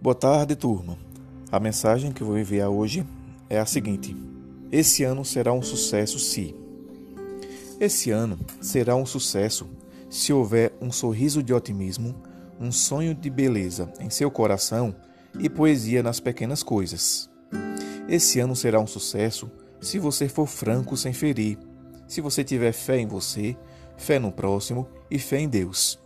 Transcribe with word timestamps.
Boa 0.00 0.14
tarde, 0.14 0.54
turma. 0.54 0.96
A 1.50 1.58
mensagem 1.58 2.12
que 2.12 2.22
vou 2.22 2.38
enviar 2.38 2.68
hoje 2.68 3.04
é 3.50 3.58
a 3.58 3.66
seguinte: 3.66 4.16
Esse 4.70 5.02
ano 5.02 5.24
será 5.24 5.52
um 5.52 5.60
sucesso 5.60 6.20
se. 6.20 6.54
Esse 7.80 8.12
ano 8.12 8.38
será 8.60 8.94
um 8.94 9.04
sucesso 9.04 9.68
se 10.08 10.32
houver 10.32 10.72
um 10.80 10.92
sorriso 10.92 11.42
de 11.42 11.52
otimismo, 11.52 12.14
um 12.60 12.70
sonho 12.70 13.12
de 13.12 13.28
beleza 13.28 13.92
em 13.98 14.08
seu 14.08 14.30
coração 14.30 14.94
e 15.36 15.50
poesia 15.50 16.00
nas 16.00 16.20
pequenas 16.20 16.62
coisas. 16.62 17.28
Esse 18.08 18.38
ano 18.38 18.54
será 18.54 18.78
um 18.78 18.86
sucesso 18.86 19.50
se 19.80 19.98
você 19.98 20.28
for 20.28 20.46
franco 20.46 20.96
sem 20.96 21.12
ferir, 21.12 21.58
se 22.06 22.20
você 22.20 22.44
tiver 22.44 22.70
fé 22.70 23.00
em 23.00 23.06
você, 23.08 23.56
fé 23.96 24.20
no 24.20 24.30
próximo 24.30 24.86
e 25.10 25.18
fé 25.18 25.40
em 25.40 25.48
Deus. 25.48 25.98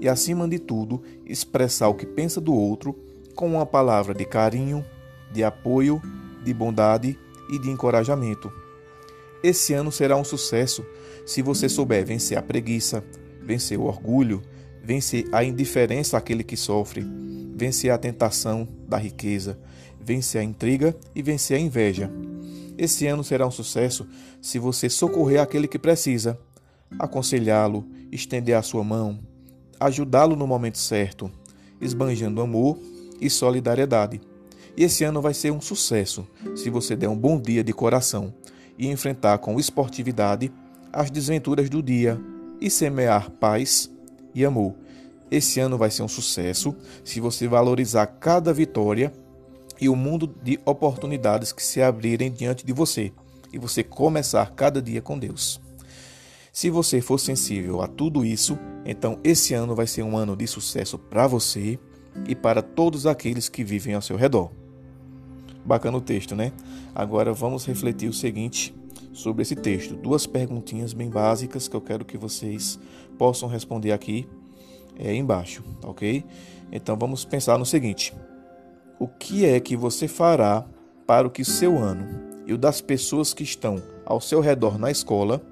E 0.00 0.08
acima 0.08 0.46
de 0.46 0.60
tudo, 0.60 1.02
expressar 1.26 1.88
o 1.88 1.94
que 1.94 2.06
pensa 2.06 2.40
do 2.40 2.54
outro 2.54 3.09
com 3.40 3.46
uma 3.46 3.64
palavra 3.64 4.12
de 4.12 4.26
carinho, 4.26 4.84
de 5.32 5.42
apoio, 5.42 6.02
de 6.44 6.52
bondade 6.52 7.18
e 7.48 7.58
de 7.58 7.70
encorajamento. 7.70 8.52
Esse 9.42 9.72
ano 9.72 9.90
será 9.90 10.14
um 10.14 10.22
sucesso 10.22 10.84
se 11.24 11.40
você 11.40 11.66
souber 11.66 12.04
vencer 12.04 12.36
a 12.36 12.42
preguiça, 12.42 13.02
vencer 13.40 13.78
o 13.78 13.84
orgulho, 13.84 14.42
vencer 14.84 15.26
a 15.32 15.42
indiferença 15.42 16.18
àquele 16.18 16.44
que 16.44 16.54
sofre, 16.54 17.02
vencer 17.56 17.90
a 17.90 17.96
tentação 17.96 18.68
da 18.86 18.98
riqueza, 18.98 19.58
vencer 19.98 20.42
a 20.42 20.44
intriga 20.44 20.94
e 21.14 21.22
vencer 21.22 21.56
a 21.56 21.60
inveja. 21.60 22.10
Esse 22.76 23.06
ano 23.06 23.24
será 23.24 23.46
um 23.46 23.50
sucesso 23.50 24.06
se 24.42 24.58
você 24.58 24.90
socorrer 24.90 25.40
aquele 25.40 25.66
que 25.66 25.78
precisa, 25.78 26.38
aconselhá-lo, 26.98 27.86
estender 28.12 28.54
a 28.54 28.60
sua 28.60 28.84
mão, 28.84 29.18
ajudá-lo 29.80 30.36
no 30.36 30.46
momento 30.46 30.76
certo, 30.76 31.30
esbanjando 31.80 32.42
amor 32.42 32.78
e 33.20 33.28
solidariedade. 33.28 34.20
E 34.76 34.84
esse 34.84 35.04
ano 35.04 35.20
vai 35.20 35.34
ser 35.34 35.50
um 35.50 35.60
sucesso 35.60 36.26
se 36.54 36.70
você 36.70 36.96
der 36.96 37.08
um 37.08 37.16
bom 37.16 37.40
dia 37.40 37.62
de 37.62 37.72
coração 37.72 38.32
e 38.78 38.88
enfrentar 38.88 39.38
com 39.38 39.58
esportividade 39.58 40.52
as 40.92 41.10
desventuras 41.10 41.68
do 41.68 41.82
dia 41.82 42.20
e 42.60 42.70
semear 42.70 43.30
paz 43.30 43.90
e 44.34 44.44
amor. 44.44 44.74
Esse 45.30 45.60
ano 45.60 45.78
vai 45.78 45.90
ser 45.90 46.02
um 46.02 46.08
sucesso 46.08 46.74
se 47.04 47.20
você 47.20 47.46
valorizar 47.46 48.06
cada 48.06 48.52
vitória 48.52 49.12
e 49.80 49.88
o 49.88 49.96
mundo 49.96 50.26
de 50.42 50.58
oportunidades 50.64 51.52
que 51.52 51.62
se 51.62 51.80
abrirem 51.80 52.30
diante 52.30 52.64
de 52.64 52.72
você 52.72 53.12
e 53.52 53.58
você 53.58 53.82
começar 53.82 54.50
cada 54.54 54.82
dia 54.82 55.00
com 55.00 55.18
Deus. 55.18 55.60
Se 56.52 56.68
você 56.68 57.00
for 57.00 57.18
sensível 57.18 57.80
a 57.80 57.86
tudo 57.86 58.24
isso, 58.24 58.58
então 58.84 59.18
esse 59.22 59.54
ano 59.54 59.74
vai 59.74 59.86
ser 59.86 60.02
um 60.02 60.16
ano 60.16 60.36
de 60.36 60.46
sucesso 60.46 60.98
para 60.98 61.26
você 61.26 61.78
e 62.26 62.34
para 62.34 62.62
todos 62.62 63.06
aqueles 63.06 63.48
que 63.48 63.64
vivem 63.64 63.94
ao 63.94 64.02
seu 64.02 64.16
redor. 64.16 64.50
Bacana 65.64 65.98
o 65.98 66.00
texto, 66.00 66.34
né? 66.34 66.52
Agora 66.94 67.32
vamos 67.32 67.66
refletir 67.66 68.08
o 68.08 68.12
seguinte 68.12 68.74
sobre 69.12 69.42
esse 69.42 69.54
texto. 69.54 69.94
Duas 69.94 70.26
perguntinhas 70.26 70.92
bem 70.92 71.10
básicas 71.10 71.68
que 71.68 71.76
eu 71.76 71.80
quero 71.80 72.04
que 72.04 72.16
vocês 72.16 72.78
possam 73.18 73.48
responder 73.48 73.92
aqui 73.92 74.26
é, 74.98 75.14
embaixo, 75.14 75.62
ok? 75.82 76.24
Então 76.72 76.96
vamos 76.96 77.24
pensar 77.24 77.58
no 77.58 77.66
seguinte: 77.66 78.14
o 78.98 79.08
que 79.08 79.44
é 79.44 79.60
que 79.60 79.76
você 79.76 80.08
fará 80.08 80.64
para 81.06 81.28
que 81.28 81.44
seu 81.44 81.78
ano 81.78 82.06
e 82.46 82.52
o 82.52 82.58
das 82.58 82.80
pessoas 82.80 83.34
que 83.34 83.42
estão 83.42 83.82
ao 84.04 84.20
seu 84.20 84.40
redor 84.40 84.78
na 84.78 84.90
escola 84.90 85.42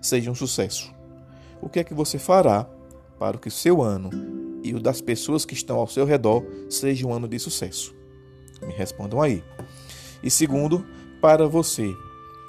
seja 0.00 0.30
um 0.30 0.34
sucesso? 0.34 0.92
O 1.60 1.68
que 1.68 1.80
é 1.80 1.84
que 1.84 1.94
você 1.94 2.18
fará 2.18 2.68
para 3.18 3.38
que 3.38 3.50
seu 3.50 3.82
ano 3.82 4.10
e 4.64 4.74
o 4.74 4.80
das 4.80 5.00
pessoas 5.00 5.44
que 5.44 5.54
estão 5.54 5.76
ao 5.76 5.86
seu 5.86 6.04
redor 6.04 6.44
seja 6.68 7.06
um 7.06 7.12
ano 7.12 7.28
de 7.28 7.38
sucesso? 7.38 7.94
Me 8.66 8.72
respondam 8.72 9.20
aí. 9.20 9.44
E 10.22 10.30
segundo, 10.30 10.84
para 11.20 11.46
você, 11.46 11.94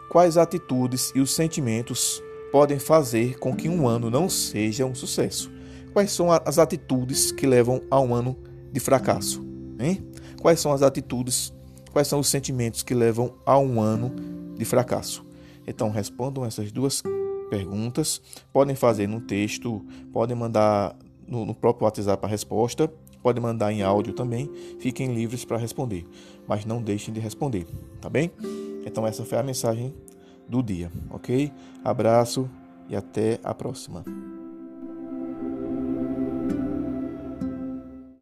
quais 0.09 0.38
atitudes 0.38 1.12
e 1.14 1.20
os 1.20 1.36
sentimentos 1.36 2.24
podem 2.52 2.80
fazer 2.80 3.38
com 3.38 3.56
que 3.56 3.68
um 3.68 3.88
ano 3.88 4.09
não 4.09 4.30
seja 4.30 4.86
um 4.86 4.96
sucesso? 4.96 5.52
Quais 5.92 6.12
são 6.12 6.31
as 6.31 6.58
atitudes 6.58 7.31
que 7.31 7.46
levam 7.46 7.81
a 7.92 8.00
um 8.00 8.14
ano 8.14 8.38
de 8.72 8.80
fracasso? 8.80 9.46
Hein? 9.80 10.06
Quais 10.42 10.59
são 10.59 10.72
as 10.72 10.81
atitudes, 10.81 11.54
quais 11.92 12.08
são 12.08 12.20
os 12.20 12.28
sentimentos 12.28 12.84
que 12.84 12.94
levam 12.94 13.34
a 13.46 13.58
um 13.58 13.81
ano 13.81 14.14
de 14.58 14.66
fracasso? 14.66 15.25
Então 15.68 15.90
respondam 15.90 16.46
essas 16.46 16.72
duas 16.72 17.02
perguntas. 17.50 18.22
Podem 18.52 18.75
fazer 18.75 19.08
no 19.08 19.22
texto, 19.22 19.86
podem 20.12 20.36
mandar 20.36 20.96
no, 21.28 21.46
no 21.46 21.56
próprio 21.56 21.86
WhatsApp 21.86 22.25
a 22.25 22.30
resposta, 22.30 22.91
podem 23.22 23.41
mandar 23.41 23.72
em 23.72 23.81
áudio 23.81 24.13
também. 24.13 24.50
Fiquem 24.80 25.13
livres 25.13 25.46
para 25.46 25.58
responder, 25.58 26.06
mas 26.47 26.66
não 26.66 26.81
deixem 26.81 27.13
de 27.13 27.19
responder, 27.19 27.66
tá 28.00 28.09
bem? 28.09 28.31
Então 28.86 29.06
essa 29.06 29.25
foi 29.25 29.38
a 29.38 29.44
mensagem 29.44 29.94
do 30.47 30.62
dia, 30.62 30.91
ok? 31.09 31.52
Abraço 31.84 32.50
e 32.88 32.96
até 32.96 33.40
a 33.44 33.53
próxima. 33.53 34.03